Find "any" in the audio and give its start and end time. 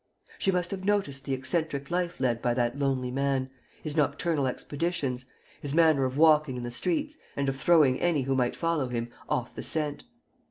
8.01-8.23